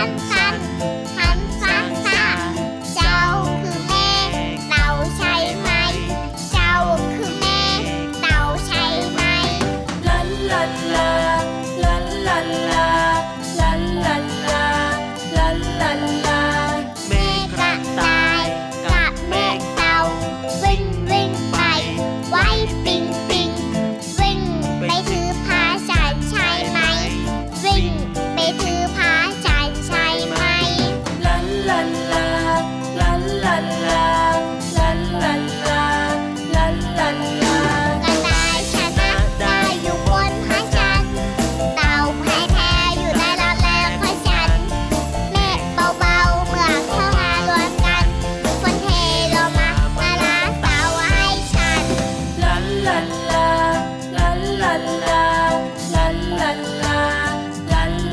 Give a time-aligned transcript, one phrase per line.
[0.00, 0.39] Santa.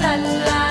[0.07, 0.66] la la.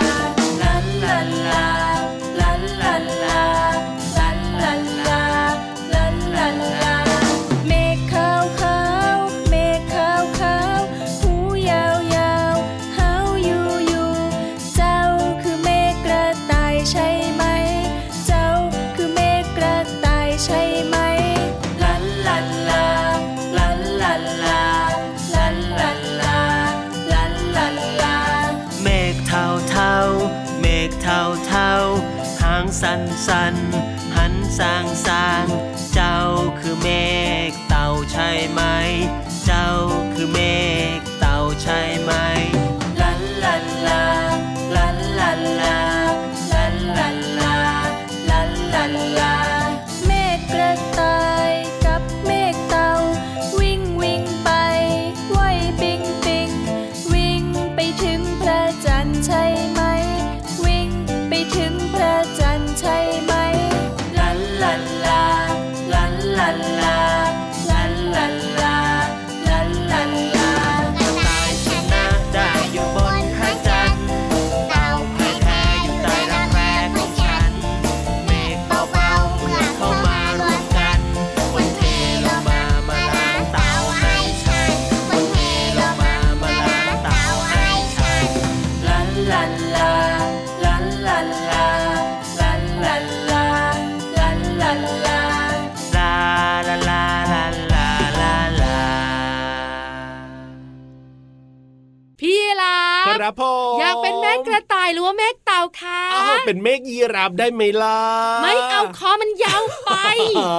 [103.21, 108.00] ครับผมอยากเป็นแม่กระต่ายหรือว่าแม่เต่าคะอ้าวเป็นเมฆยีราฟได้ไหมล่ะ
[108.43, 109.93] ไม่เอาคอมันยาวไป
[110.38, 110.56] อ๋อ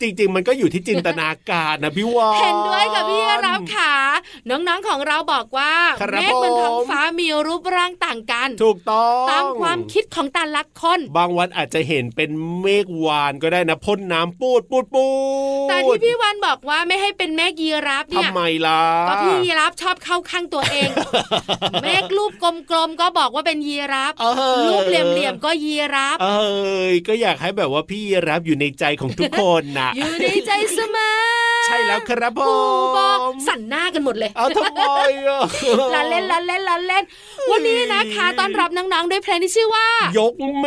[0.00, 3.94] จริง ๆ มันก็อยู่ที่จินตนาการนะพี่วานเห็นด้วยกับพี่รับค่ะ
[4.50, 5.72] น้องๆของเราบอกว่า
[6.02, 12.30] ครับเมฆบนท้องผมฟ้ามีรูปร่างต่างกัน ถูกต้องตามความคิดของแต่ละคนบางวันอาจจะเห็นเป็น
[12.62, 15.06] เมฆวานก็ได้นะพ่นน้ำปูดปูดปู
[15.66, 20.88] ดแต่ที่พี่วันบอกว่าไม่ให้เป็นเมฆยีราฟเนี่ยทำไมล่ะก็พี่ยีราฟชอบเข้าข้างตัวเอง
[21.82, 32.54] เมฆรูปกลมๆก็บอกว่าเป็นยีราฟเอ้ยรูปเหลี่ยมๆก็ยีราฟเอ้ยก็อยากให้แบบว่าพี่ยีรับอยู่ในใจของทุกคนนะอยู่ในใจเสมอใช่แล้วครับผโอ้
[32.96, 34.80] บอกมสั่นหน้ากันหมดเลยเอาทำไม
[35.28, 35.40] อะ
[35.94, 37.04] ลาเล่นลาเล่นลาเล่น
[37.50, 39.86] วันนี้นะคะต้อนรับน้องๆด้วยเพลงที่ชื่อว่า
[40.18, 40.66] ยกเม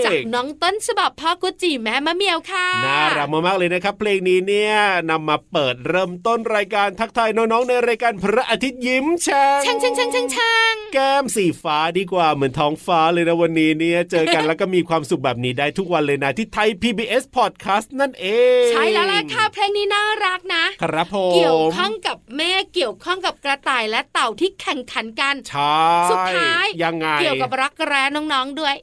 [0.00, 4.74] ฆจากน้องต้นฉบับพ่อกุจิแม่มะเมียวค่ะน่ารักมากๆเลยนะครับ เพลงนี้เนี่ย
[5.10, 18.26] นำมาเปิดเริ่มต้นรายการทักทายน้องๆในรายการพระอาทิตย์ยิ้มแฉ่งช่างช่างช่างช่างช่างแก้มสีฟ้าดีกว่าเหมือนท้องฟ้าเลยนะวันนี้เนี่ยเจอกันแล้วก็มีความสุขแบบนี้ได้ทุกวันเลยนะที่ไทย PBS Podcast นั่นเอ
[18.64, 25.78] ง ใช่แล้วล่ะค่ะเพลงนี้น่ารักนะครับผมเกี่ยวข้องกับแม่เกี่ยวข้องกับกระต่ายและเต่าที่แข่งขันกันใช่
[26.10, 28.74] สุดท้ายยังไงเกี่ยวกับรักแร้น้องๆด้วย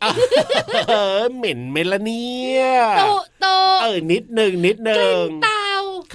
[0.90, 2.66] เออเหม็นไหมล่ะเนี่ย
[2.98, 3.02] โต
[3.40, 3.46] โต
[3.84, 5.65] เออนิดหนึ่งนิดหกนึ่ลิ่งนเต่า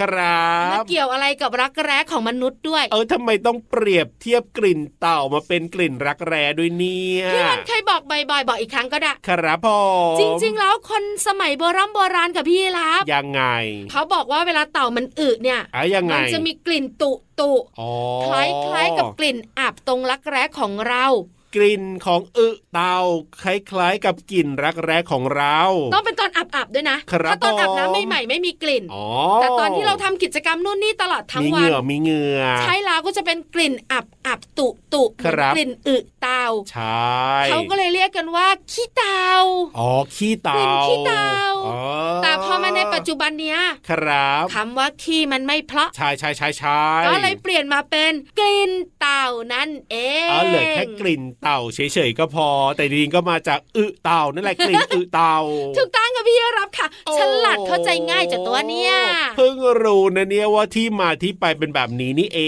[0.00, 9.68] ครับมาเกี่ยวอะไรกับรักแร้ของมนุษย์ด้วย เออทำไมต้องเปรียบเทียบกลิ่นเต่ามาเป็นกลิ่นรักแร้ด้วยเนี่ยพี่วันเคยบอกบ่อยๆบอกอีกครั้งก็ได้ ครับผ
[10.14, 13.42] มจริง ๆ แล้วคนสมัยโบราณโบราณกับพี่รับยังไง
[13.90, 17.90] เขาบอกว่าเวลาเต่ามันอึเนี่ยอะยังไงมัจะมีกลิ่นตุตุอ๋อ
[18.26, 21.06] คล้ายๆกับกลิ่นอับตรงรักแร้ของเรา
[21.54, 22.98] กลิ่นของอึเต่า
[23.42, 25.58] คล้ายๆ กับกลิ่นรักแร้ของเรา
[25.94, 29.06] ต้องเป็นตอนอับๆด้วยนะครับถ้าตอนอาบน้ำผมใหม่ๆไม่มีกลิ่นอ๋อ
[29.42, 39.32] แต่ตอนที่เราทำกิจกรรมนู่นนี่ตลอดทั้งมีเหวันงื่อมีเหงื่อใช่แล้วก็จะเป็นกลิ่นอับอับตุตุเหมือนครับกลิ่นอึเต่าใช่เขาก็เลยเรียกกันว่าขี้เต่า
[39.78, 41.78] อ๋อขี้เต่ากลิ่นขี้เต่าอ๋อ
[42.22, 43.58] แต่พอมาในปัจจุบันเนี้ย
[43.90, 48.70] ครับคำว่าขี้มันไม่เพราะใช่ใช่ใช่ใช่ก็เลยเปลี่ยนมาเป็นกลิ่น
[49.00, 49.96] เต่านั่นเอ
[50.26, 55.38] งอ๋อเหลือแค่กลิ่นเต่าเฉยๆก็พอ แต่จริงๆก็มาจากอึเต่านั่นแหละกลิ่นอึเต่า
[55.76, 58.92] ถูกต้องกับพี่รับค่ะโอ้ฉลาดเข้าใจง่ายจากตัวเนี้ย
[59.36, 62.40] เพิ่งรู้นะเนี่ยว่าที่มาที่ไปเป็นแบบนี้นี่เอ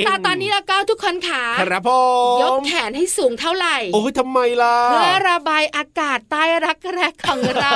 [0.00, 1.90] งแต่ตอนนี้แล้วก็ทุกคนขาครับผ
[2.36, 7.70] มยกแขนให้สูงเท่าไหร่ โอ้ยทำไมล่ะเพื่อระบายอากาศใต้รักแร้ของเรา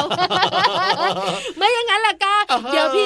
[1.59, 3.06] ไม่อย่างนั้นล่ะก็อ่าฮะเดี๋ยวพี่น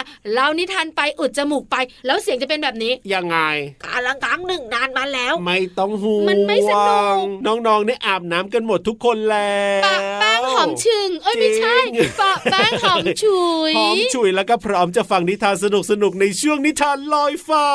[0.00, 1.76] เนี่ยเล่านิทานไปอุดจมูกไป
[2.06, 3.36] แล้วเสียงจะเป็นแบบนี้ยังไง
[3.84, 7.16] กาลังครั้งหนึ่งนานมาแล้ว ไม่ต้องห่วงมันไม่สนุก
[7.46, 15.64] น้องๆเนี่ยอาบน้ำกันหมดทุกคนแล้วปะแป้งหอมชึงเอ้ยไม่ใช่จริงปะแป้งหอมฉุยหอมฉุยแล้วก็พร้อมจะฟังนิทานส
[16.02, 17.66] นุกๆในช่วงนิทานลอยฟ้า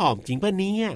[0.00, 0.86] หอมจริงปะเนี่ย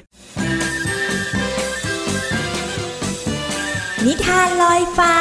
[4.06, 5.14] นิทานลอยฟ้า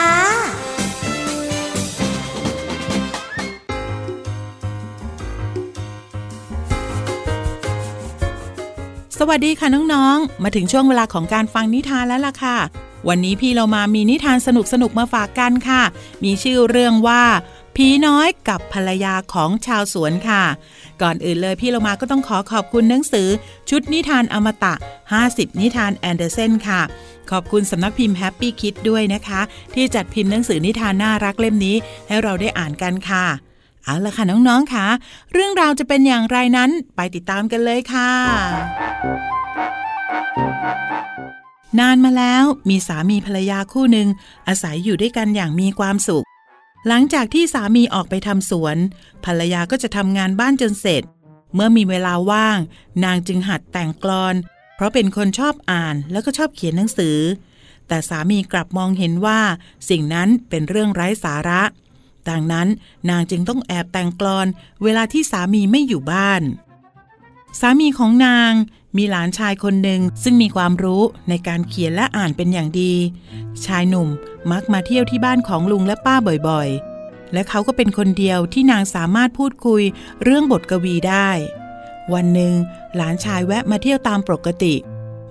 [9.21, 12.57] สวัสดีค่ะน้องๆ มาถึงช่วงเวลาของการฟังนิทานแล้วล่ะค่ะ
[13.07, 14.49] วันนี้พี่เรามามีนิทานส
[14.81, 15.81] นุกๆมาฝากกันค่ะ
[16.23, 17.23] มีชื่อเรื่องว่า
[17.75, 20.43] ผีน้อยกับภรรยาของชาวสวนค่ะ
[21.01, 23.27] ก่อนอื่นเลยพี่เรามาก็ต้องขอขอบคุณหนังสือ
[23.69, 24.73] ชุดนิทานอมตะ
[25.17, 26.81] 50 นิทานแอนเดอร์เซนค่ะ
[27.31, 29.41] ขอบคุณสำนักพิมพ์ Happy Kids ด้วยนะคะ
[29.75, 31.75] ที่จัดพิมพ์หนังสือนิทานน่ารักเล่มนี้
[32.07, 33.48] ให้เราได้อ่านกันค่ะ
[33.85, 34.87] เอาละค่ะน้องๆค่ะ
[35.33, 38.11] เรื่องราวจะเป็นอย่างไรนั้นไปติดตามกันเลยค่ะ
[41.79, 44.07] นานมาแล้วมีสามีภรรยาคู่หนึ่ง
[44.47, 46.25] อาศัยอยู่ด้วยกันอย่างมีความสุข
[46.87, 48.77] หลังจากที่สามีออกไปทำสวน
[49.25, 51.03] ภรรยาก็จะทำงานบ้านจนเสร็จ
[51.53, 52.57] เมื่อมีเวลาว่าง
[53.03, 54.35] นางจึงหัดแต่งกลอน
[54.75, 57.17] เพราะเป็นคนชอบอ่านแล้วก็ชอบเขียนหนังสือ
[57.87, 59.39] แต่สามีกลับมองเห็นว่า
[59.89, 61.61] สิ่งนั้นเป็นเรื่องไร้สาระ
[62.29, 62.67] ดังนั้น
[63.09, 64.47] นางจึงต้องแอบแต่งกลอน
[64.83, 66.41] เวลาที่สามีไม่อยู่บ้าน
[67.59, 68.51] สามีของนาง
[68.97, 72.93] มีหลานชายคนหนึ่งซึ่งมีความรู้ในการเขียนและอ่านเป็นอย่างดี
[73.65, 74.07] ชายหนุ่ม
[74.51, 76.15] มักมาเที่ยวที่บ้านของลุงและป้า
[76.47, 79.81] บ่อยๆ และเขาก็เป็นคนเดียวที่นางสามารถพูดคุย
[80.23, 81.29] เรื่องบทกวีได้
[82.13, 82.53] วันหนึ่ง
[82.95, 84.75] หลานชายแวะมาเที่ยวตามปกติ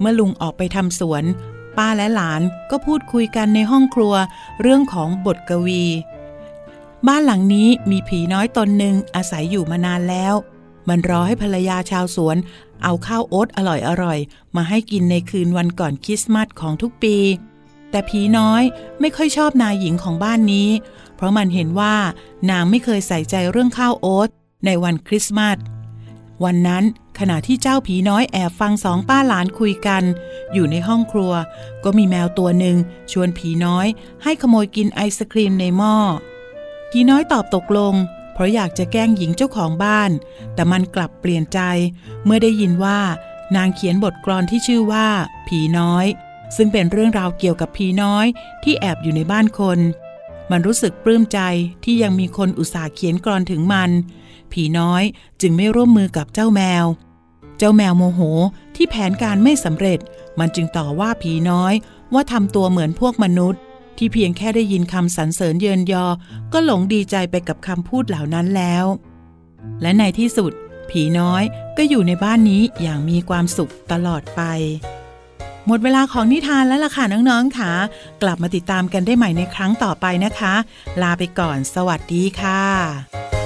[0.00, 1.24] เมื่อลุงออกไปทำสวน
[1.78, 4.14] ป้าและหลานก็พูดคุยกันในห้องครัว
[4.62, 5.84] เรื่องของบทกวี
[7.06, 10.34] บ้านหลังนี้มีผีน้อยตนหนึ่งอาศัยอยู่มานานแล้ว
[10.88, 12.36] มันรอให้ภรรยาชาวสวน
[12.82, 13.60] เอาข้าวโอ๊ตอ
[14.02, 17.16] ร่อยๆ มาให้กินในคืนวันก่อนคริสต์มาสของทุกปี
[17.90, 18.62] แต่ผีน้อย
[19.00, 20.68] ไม่ค่อยชอบนายหญิงของบ้านนี้
[21.16, 21.94] เพราะมันเห็นว่า
[22.50, 24.28] นางไม่เคยใส่ใจเรื่องข้าวโอ๊ต
[24.66, 25.56] ในวันคริสต์มาส
[26.44, 26.84] วันนั้น
[27.18, 30.02] ขณะที่เจ้าผีน้อยแอบฟังสองป้าหลานคุยกัน
[30.52, 31.32] อยู่ในห้องครัว
[31.84, 32.76] ก็มีแมวตัวหนึ่ง
[33.12, 33.86] ชวนผีน้อย
[34.22, 35.96] ให้ขโมยกินไอศครีมในหม้อ
[36.90, 37.94] ผีน้อยตอบตกลง
[38.32, 40.10] เพราะอยากจะแกล้งหญิงเจ้าของบ้าน
[40.54, 41.60] แต่มันกลับเปลี่ยนใจ
[42.24, 43.00] เมื่อได้ยินว่า
[43.56, 45.08] นางเขียนบทกลอนที่ชื่อว่า
[45.48, 46.06] ผีน้อย
[46.56, 48.26] ซึ่งเป็นเรื่องราวเกี่ยวกับผีน้อย
[48.64, 49.78] ที่แอบอยู่ในบ้านคน
[50.50, 51.40] มันรู้สึกปลื้มใจ
[51.84, 53.90] ที่ยังมีคนอุตส่าห์เขียนกลอนถึงมัน
[54.52, 55.02] ผีน้อย
[55.40, 56.84] จึงไม่ร่วมมือกับเจ้าแมว
[57.58, 58.20] เจ้าแมวโมโห
[58.76, 59.98] ที่แผนการไม่สำเร็จ
[60.38, 61.72] มันจึงต่อว่าผีน้อย
[62.14, 63.60] ว่าทำตัวเหมือนพวกมนุษย์
[63.98, 66.06] ที่เพียงแค่ได้ยินคำสรรเสริญเยินยอ
[66.52, 68.84] ก็หลงดีใจไปกับคำพูดเหล่านั้นแล้ว
[69.82, 70.52] และในที่สุด
[70.90, 71.42] ผีน้อย
[71.76, 74.42] ก็อยู่ในบ้านนี้อย่างมีความสุขตลอดไป
[75.66, 77.72] หมดเวลาของนิทานแล้วล่ะค่ะน้องๆค่ะ
[78.22, 80.54] กลับมาติดตามกันได้ใหม่ในครั้งต่อไปนะคะ
[81.02, 83.37] ลาไปก่อน สวัสดีค่ะ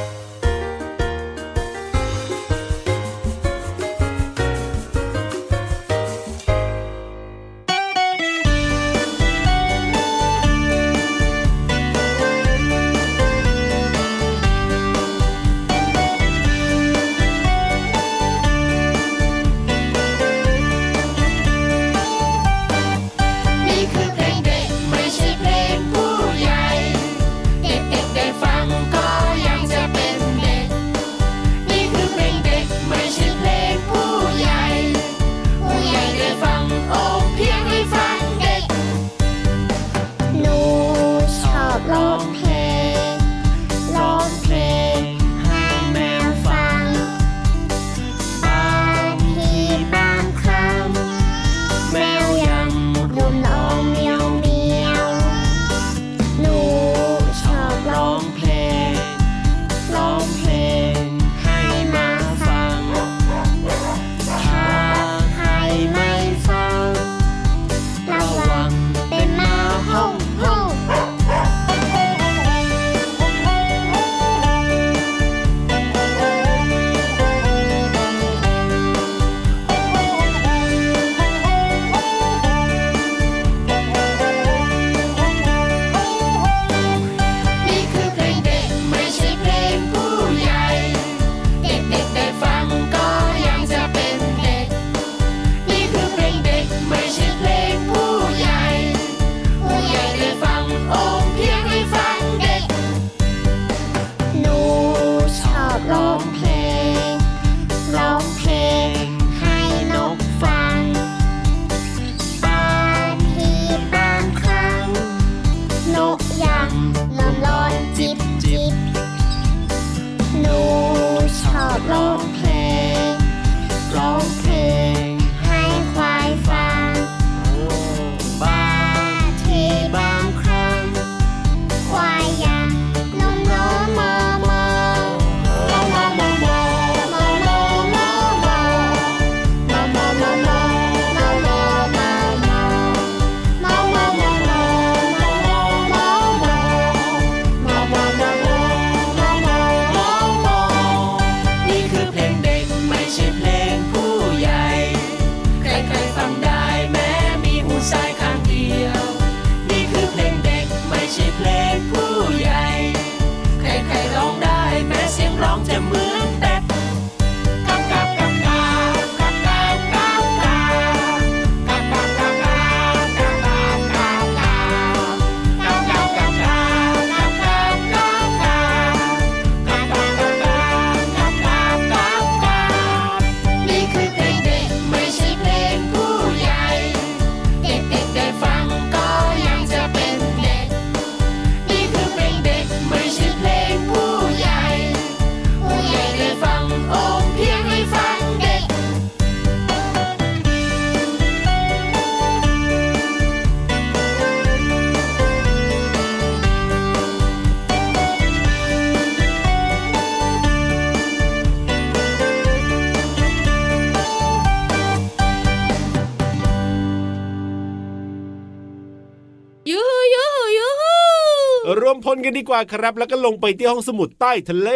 [222.24, 224.68] กันดีกว่าครับ แล้วก็ลงไปที่ห้องสมุดใต้ทะเล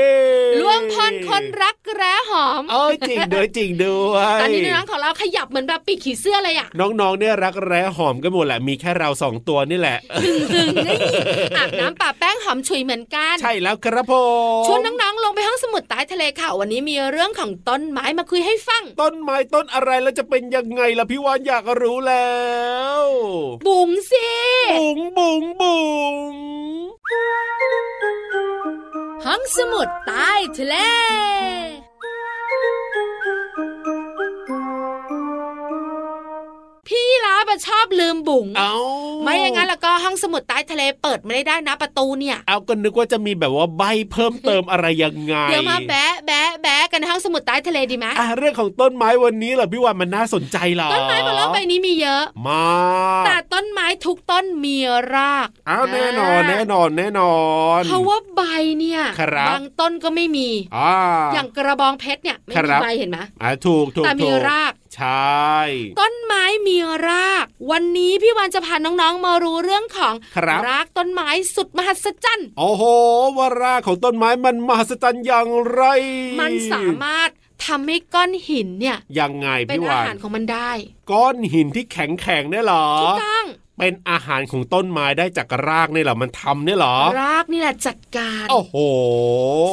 [0.61, 10.99] ล่วงพลคนรักแร้หอมเอ้ยจริงด้วยจริงด้วยตอนนี้น้องๆของเราขยับเหมือนแบบปีกผีเสื้อเลยอะน้องๆเนี่ยรักแร้หอมกันหมดแหละมีแค่เราสองตัวนี่แหละกึ่งๆนี่
[11.57, 14.13] อาบน้ำปะแป้งหอมฉุยเหมือนกัน ใช่แล้วครับผ
[14.61, 22.35] มชวนน้องๆลงไปห้องสมุดใต้ทะเลค่ะวันนี้มีเรื่องของต้นไม้มาคุยให้ฟัง ต้นไม้ต้นอะไรแล้วจะเป็นยังไงล่ะพี่วานอยากรู้แล้
[23.01, 23.03] ว
[23.67, 24.31] บุ๋งสิ
[24.79, 25.81] บุ๋งบุ๋งบุ๋
[26.31, 26.35] ง
[29.25, 30.75] ห้องสมุดใต้ทะเล
[36.89, 38.75] พี่ลาบอะชอบลืมบุ๋งเอา
[39.25, 54.77] ไม่อย่างนั้นแล้วก็ห้องสมุดใต้ทะเลเปิดไม่ได้ได้นะประตูเนี่ย เอาก็นึกว่าจะมีแบบว่าใบเพิ่มเติมอะไรยังไง เดี๋ยวมาแบะแบะแบะกันในห้องสมุดใต้ทะเลดีไหมอะเรื่องของต้นไม้วันนี้เหรอพี่วานมันน่าสนใจเหรอ ต้นไม้บนโลกใบนี้มีเยอะ มากแต่ต้นไม้ทุกต้นมี
[55.15, 57.37] รากอ้าวแน่นอนแน่นอนแน่นอ
[57.79, 58.43] นเพราะว่าใบ
[58.79, 60.95] เนี่ยครับบางต้นก็ไม่มีอ่า
[61.35, 65.57] อย่างกระบองเพชรเนี่ยไม่คมีรับใบเห็นไหมอะถูกถูกแต่มีถูกราก ใช่
[66.01, 66.77] ต้นไม้มี
[67.09, 72.83] ราก วันนี้พี่วานจะพาน้องๆมารู้เรื่องของครับรากต้นไม้สุดมหัศจรรย์โอ้โห
[73.37, 75.83] ว่ารากของต้นไม้มันมหัศจรรย์อย่างไร
[76.41, 77.31] มันสามารถ
[77.67, 80.71] ทำให้ก้อนหินเนี่ยยังไงเป็นพี่อาวานหารของมันได้
[81.13, 83.45] ก้อนหินที่แข็งแข็งๆเนี่ยเหรอถูกต้อง
[83.79, 88.75] เป็นอาหารของต้นไม้ได้จากรากเนี่ยเหรอมันทำเนี่ยเหรอ รากนี่แหละจัดการ โอ้โห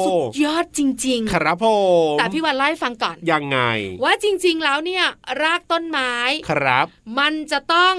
[0.06, 1.66] สุดยอดจริงครับผ
[2.12, 3.58] มๆแต่พี่วานเล่าให้ฟังก่อน ยังไง
[4.04, 5.04] ว่าจริง ๆ แล้วเนี่ย
[5.42, 6.12] รากต้นไม้
[6.50, 6.86] ครับ
[7.18, 7.94] มันจะต้อง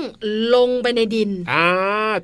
[0.55, 1.67] ลงไปในดิน อ่า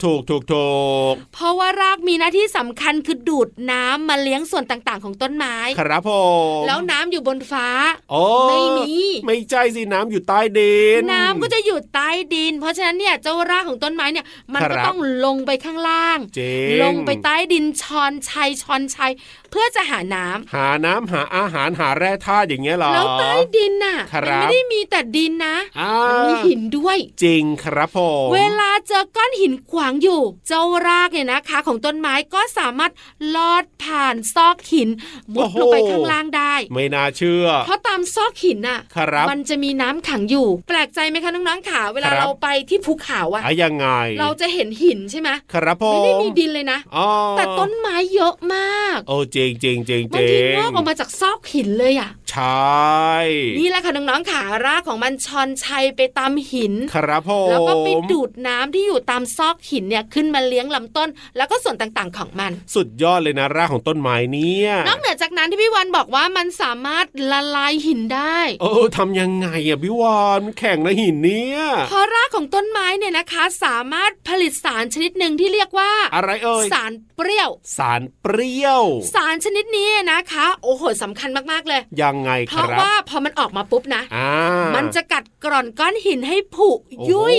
[0.04, 0.72] ถูกถูกถู
[1.12, 6.12] ก เพราะว่ารากมีหน้าที่สำคัญคือดูดน้ำมาเลี้ยงส่วนต่างๆ ของต้นไม้ ครับผ
[6.58, 7.68] มแล้วน้ำอยู่บนฟ้า
[8.12, 8.94] โอ้ไม่มี
[9.26, 19.12] ไม่ใช่สิน้ำอยู่ใต้ดิน น้ำก็จะอยู่ใต้ดิน เพราะฉะนั้นเนี่ยเจ้ารากของต้นไม้เนี่ย มันคก็รับต้องลงไปข้างล่างเจ๋งลงไปใต้ดินชอนชัยชอนชัย
[19.52, 32.92] เพื่อจะหาน้ำหาน้ำหาอาหารหาแร่ธาตุอย่างเงี้ยเหรอแล้วใต้ดินน่ะคมัรับไม่ได้มีแต่ดินนะอ่ามันมีหินด้วย จริงครับผมเวลาเจอก้อนหินขวางอยู่ เจ้ารากเนี่ยนะคะ ของต้นไม้ก็สามารถ
[33.36, 34.90] ลอดผ่านซอกหิน
[35.34, 43.88] มุดลงไปข้างล่างได้ ไม่น่าเชื่อ เพราะตามซอกหินน่ะครับมันจะมีน้ำขังอยู่ แปลกใจไหมคะน้องๆขาเวลาครับเราไปที่ภูเขาอะอะยังไง
[44.20, 53.16] เราจะเห็นหินใช่ไหมครับผมไม่ได้มีดินเลยนะอ๋อแต่ต้นไม้เยอะมาก โอ้จริงจริงจริงบางทีงอกออกมาจากซอกหินเลยอะใช่
[53.60, 78.84] นี่แหละค่ะน้องๆขารากของมันชอนชัยไปตามหิน ครับผมแล้วก็ไปดูดน้ำที่อยู่ตามซอกหินเนี่ยขึ้นมาเลี้ยงลำต้น แล้วก็ส่วนต่างๆของมัน สุดยอดเลยนะรากของต้นไม้เนี่ยนอกเหนือจากนั้นที่พี่วันบอกว่ามันสามารถละลายหินได้เออทำยังไงอะพี่วานมันแข็งนะหินเนี่ยเพราะรากของต้นไม้เนี่ยนะคะสามารถผลิตสารชนิดหนึ่งที่เรียกว่า อะไรเอ่ยสารเปรี้ยว สารเปรี้ยว
[79.16, 84.32] สารชนิดนี้นะคะ โอ้โหสำคัญมากๆเลย ยังไงเพคราะรับว่าพอมันออกมาปุ๊บนะอ่า
[84.76, 87.38] มันจะกัดกร่อนก้อนหินให้ผุโอ้โหยุ่ย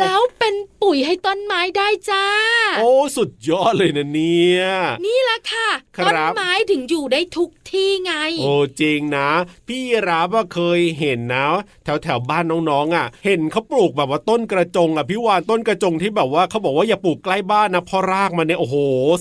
[0.00, 2.24] แล้วเป็นปุ๋ยให้ต้นไม้ได้จ้า
[2.78, 4.62] โอ้สุดยอดเลยนะเนี่ย
[5.06, 9.28] นี่แหละค่ะครับต้นไม้ถึงอยู่ได้ทุกที่ไง โอ้จริงนะ
[9.68, 11.46] พี่รับว่าเคยเห็นนะ
[11.84, 18.76] แถวแถวๆบ้านน้องๆอะ เห็นเขาปลูกแบบว่าต้นกระจงอะพี่วานต้นกระจงที่แบบว่าเขาบอกว่าอย่าปลูกใกล้บ้านนะเพราะรากมันเนี่ยโอ้โห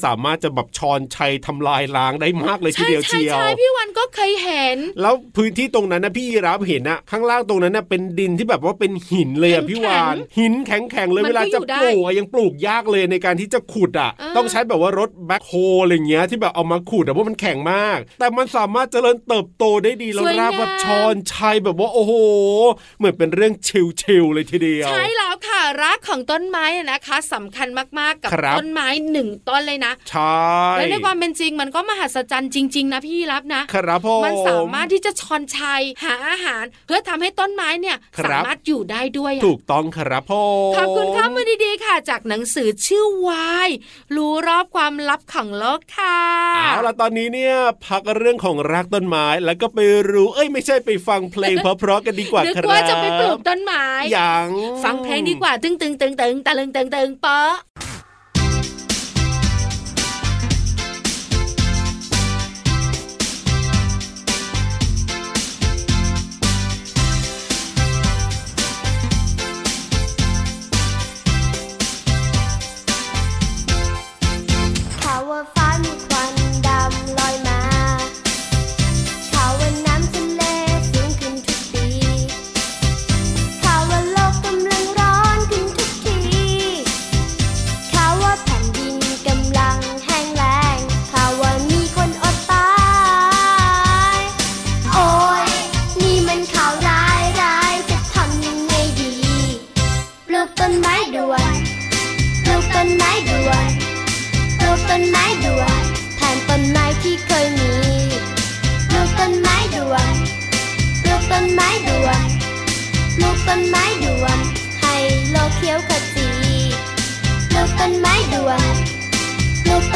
[0.06, 22.14] สามารถจะแบบชอนชัยทำลายล้างได้มากเลยทีใช่เดียวใช่เชียวใช่พี่วันก็เคยเห็น แล้วพื้นที่ตรงนั้นนะพี่รับเห็นนะข้างล่างตรงนั้นนะเป็นดินที่แบบว่าเป็นหินเลยอะแข็งๆพี่วานหินแข็งๆเลยมันก็เวลาจะอยู่ได้ปลูกอะยังปลูกยากเลยในการที่จะขุดอะอ่าต้องใช้แบบว่ารถแบ็คโฮอะไรเงี้ยที่แบบเอามาขุดแต่ว่ามันแข็งมาก แต่มันสามารถเจริญเติบโตได้ดีแล้วรากแบบชอนชัยแบบว่าโอ้โห
[22.98, 23.54] เหมือนเป็นเรื่อง
[24.02, 27.68] ชิลๆเลยทีเดียว ใช่แล้วค่ะรากของต้นไม้อะนะคะสำคัญ
[28.00, 30.42] มากๆกับครับต้นไม้หนึ่งต้นเลยนะใช่
[30.78, 40.34] แล้วในความเป็นจริงมันก็มหัศจรรย์จริง ๆ นะพี่รับนะครับผมมันสามารถที่จะชอนชัยหาอาหาร เพื่อทำให้ต้นไม้เนี่ยครับสามารถอยู่ได้ด้วยอะถูกต้องครับผ
[40.72, 43.70] มขอบคุณข้อมูลดีๆค่ะ จากหนังสือชื่อวาย
[44.16, 46.18] รู้รอบความลับของโลกค่ะ
[46.66, 49.80] เอาล่ะตอนนี้เนี่ยพักเรื่องของรากต้นไม้แล้วก็ไป
[50.12, 54.48] รู้เอ้ยไม่ใช่ไปฟังเพลงเพราะๆกันดีกว่านึกครับว่าจะไปปลูกต้นไม้อย่าง
[54.84, 56.64] ฟังเพลงดีกว่าตึงตึงตึงตึงตะลึ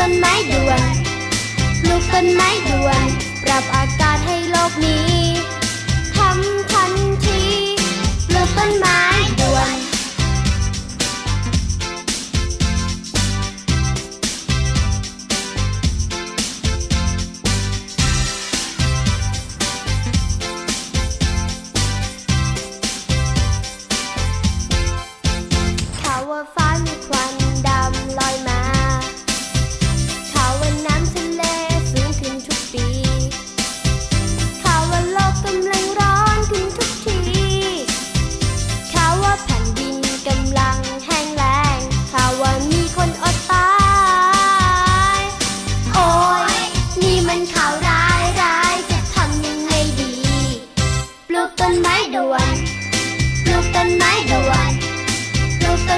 [0.08, 0.96] ต้นไม้ด่วน
[1.82, 3.08] ปลูกต้นไม้ด่วน
[3.44, 5.15] ปรับอากาศให้โลกนี้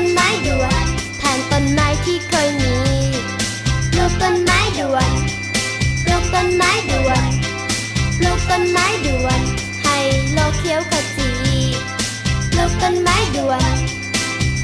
[0.07, 0.85] นไม้ด่วน
[1.19, 2.77] แทนต้นไม้ที่เคยมี
[3.91, 5.11] ปลูกต้นไม้ด่วน
[6.03, 7.29] ปลูกต้นไม้ด่วน
[8.17, 9.41] ปลูกต้นไม้ด่วน
[9.83, 9.97] ให้
[10.33, 11.31] โลกเขียวขจี
[12.51, 13.75] ปลูกต้นไม้ด่วน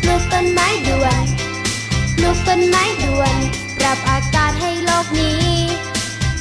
[0.01, 1.23] ปลูกต้นไม้ด่วน
[2.15, 3.36] ปลูกต้นไม้ด่วน
[3.77, 5.47] ปรับอากาศให้โลกนี้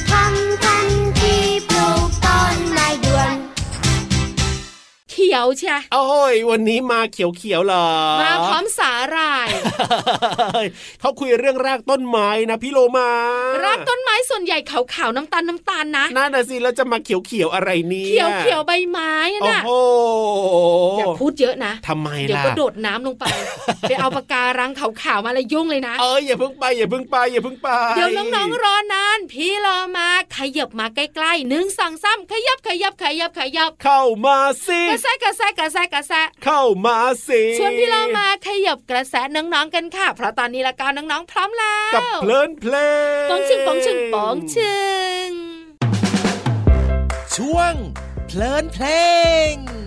[0.09, 0.87] ทำทัน
[1.19, 1.35] ที
[5.33, 7.87] ขียวเชียโอ้ยวันนี้มาเขียวๆเหรอ
[8.21, 9.49] มาพร้อมสาหร่าย
[11.01, 13.09] เขาคุยเรื่องรากต้นไม้นะพี่โลมา
[13.63, 19.71] รากต้นไม้ส่วนใหญ่ขาวๆน้ำตาลน้ำตาลนะนั่นน่ะสิแล้วจะมาเขียวๆอะไรเนี่ยเขียวเขียวๆใบไม้อะโอ้น่ะโห
[20.97, 23.25] อย่าพูดเยอะนะทำไมเดี๋ยวล่ะก็โดดน้ำลงไป
[23.81, 30.02] ไปเอาปากการังขาวๆมาแล้วยุ่งเลยนะเอ้ยอย่าเพิ่งไปอย่าเพิ่งไปอย่าเพิ่งไปเดี๋ยวน้องๆรอนานพี่รอมา
[30.37, 42.75] ขยับมาใกล้ๆหนึ่งสองสามขยับขยับขยับขยับ เข้ามาสิกระแซะกระแซะกระแซะกระแซะเข้ามาสิชวนพี่เรามาขยับกระแสน้องๆกันค่ะ เพราะตอนนี้ละกันน้องๆพร้อมแล้วกับเพลินเพล
[43.25, 44.77] งปองชึงปองชึงปองชึ
[45.27, 45.29] ง
[47.35, 47.73] ช่วง
[48.27, 48.85] เพลินเพล
[49.51, 49.82] ง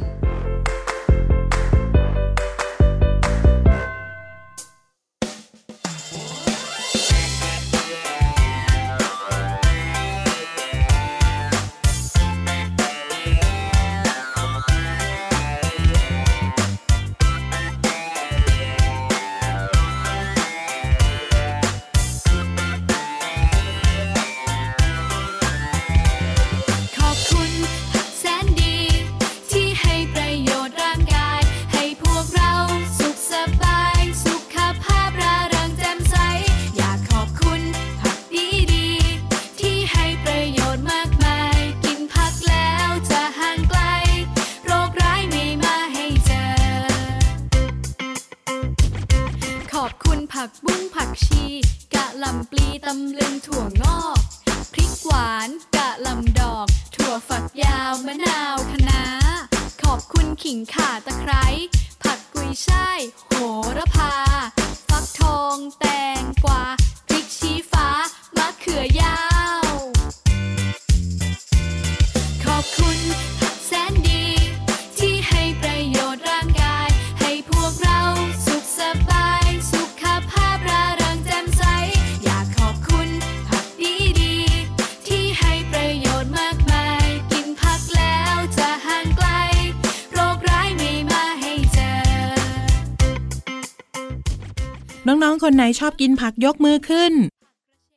[95.26, 97.12] น้องๆ คนไหนชอบกินผักยกมือขึ้น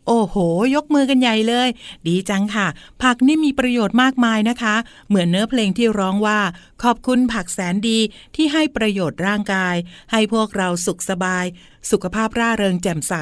[0.08, 0.36] โอ้โห
[0.76, 1.70] ยกมือกันใหญ่เลย
[2.08, 2.68] ดีจังค่ะ
[3.04, 4.76] ผักนี่มีประโยชน์มากมายนะคะ
[5.08, 6.40] เหมือนเนื้อเพลงที่ร้องว่า
[6.84, 8.00] ขอบคุณผักแสนดี
[8.36, 9.76] ที่ให้ประโยชน์ร่างกาย
[10.12, 11.46] ให้พวกเราสุขสบาย
[11.92, 13.14] สุขภาพร่าเริงแจ่มใส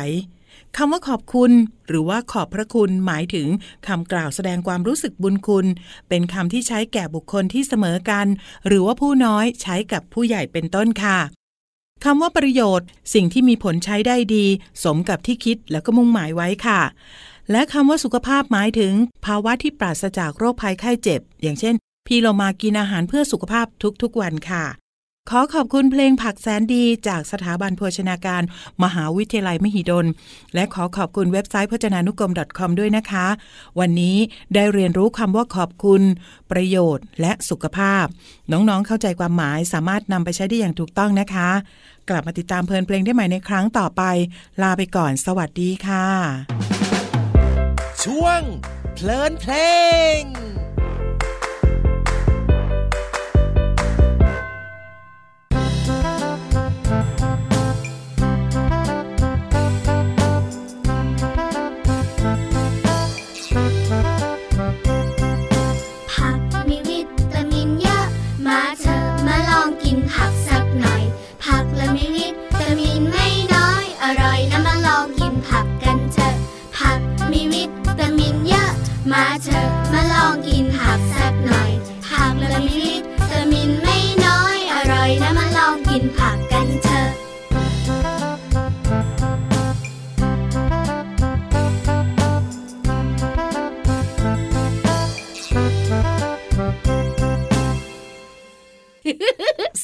[0.78, 1.52] คำว่าขอบคุณ
[1.88, 3.48] หรือว่าขอบพระคุณหมายถึง
[3.88, 5.66] คำกล่าวแสดงความรู้สึกบุญคุณ
[6.10, 8.28] เป็นคำที่ใช้แก่บุคคลที่เสมอกัน
[8.68, 11.20] หรือว่าผู้น้อยใช้กับผู้ใหญ่เป็นต้นค่ะ
[12.04, 14.46] คำว่าประโยชน์ สิ่งที่มีผลใช้ได้ดี
[14.84, 16.82] สมกับที่คิดแล้วก็มุ่งหมายไว้ค่ะ
[17.52, 18.94] และคำว่าสุขภาพหมายถึง
[19.26, 21.76] ภาวะที่ปราศจากโรคภัยไข้เจ็บ อย่างเช่น
[22.08, 23.66] พี่เรามากินอาหารเพื่อสุขภาพ
[24.02, 24.66] ทุกๆวันค่ะ
[25.32, 28.42] ขอขอบคุณเพลงผักแสนดีจากสถาบันโภชนาการ
[28.84, 30.06] มหาวิทยาลัยมหิดล
[30.56, 33.28] และขอขอบคุณเว็บไซต์พจนานุกรม .com ด้วยนะคะ
[33.80, 34.18] วันนี้
[34.54, 36.02] ได้เรียนรู้คำว่าขอบคุณ
[36.52, 38.06] ประโยชน์ และสุขภาพ
[38.52, 41.50] น้องๆเข้าใจความหมายสามารถนำไปใช้ได้อย่างถูกต้องนะคะ
[42.10, 44.04] กลับมาติดตามเพลินเพลงได้ใหม่ในครั้งต่อไป
[44.62, 46.08] ลาไปก่อน สวัสดีค่ะ
[48.04, 48.42] ช่วง
[48.96, 49.54] เพลินเพล
[50.20, 50.22] ง
[80.48, 81.72] กินผักสักหน่อย
[82.08, 82.96] ผักละมีวิ
[83.32, 87.10] ตามินไม่น้อย อร่อยนะมาลองกินผักกันเถอะ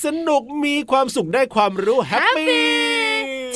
[0.03, 3.02] สนุกมีความสุขได้ความรู้แฮปปี้ Happy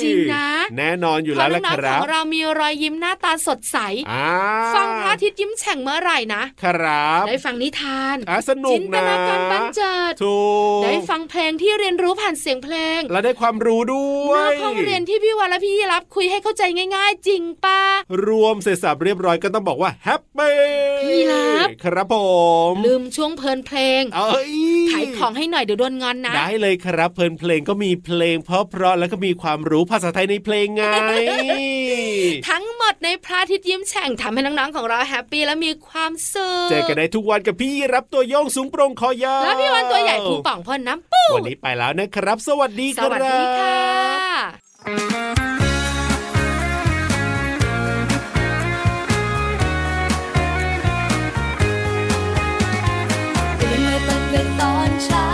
[0.03, 3.77] จริงนะ แน่นอนอยู่เพแล้ราะวน้ละองคๆขรัอบงเรามีรอยยิ้มหน้าตาสดใส
[4.11, 4.29] อ่า
[4.75, 10.39] ฟังพระอาทิตย์ยิ้มแฉ่งเมื่อไหร่นะครับได้ฟังนิทานอะสนุจิกนตนะนาการบันเจิดถู
[10.79, 16.63] กได้ฟังเพลงที่เรียนรู้ผ่านเสียงเพลง แล้วได้ความรู้ด้วนอยกห้องเรียนที่พี่วานและพี่ยีรับคุยให้เข้าใจ
[16.95, 17.81] ง่าย ๆ จริงปะ
[18.27, 20.55] รวมเสร็จสับเรียบร้อยก็ต้องบอกว่าแฮปปี้
[21.03, 22.15] พี่รับครับผ
[22.71, 24.51] ม ลืมช่วงเพลินเพลงเอ้ย
[24.91, 30.83] ขายของให้หน่อยเดี๋ยวโดนงอนนะ ได้เลยครับเพลินเพลงก็มีเพลง เพราะเพราะๆแล้วก็มีความรู้ภาษาไทยในเพลงไง
[32.49, 43.77] ทั้งหมดในพระอาทิตย์ยิ้มแฉ่งทำให้น้องๆของเราแฮปปี้และมีความสุข เจอกันได้ทุกวันกับพี่รับตัวโยงสูงโปร่งคอยาวแล้วพี่วันตัวใหญ่พุงป่องพ่นน้ำปูวันนี้ไปแล้วนะครับ สวัสดีสครับวัสดีค่ะ
[53.61, 55.27] ตื่นมาตั้งแต่ตอนเช้า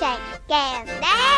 [0.00, 1.33] Handshake,